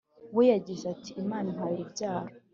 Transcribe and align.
we 0.35 0.43
yagize 0.53 0.83
ati 0.93 1.09
Imana 1.23 1.47
impaye 1.53 1.73
urubyaro 1.75 2.33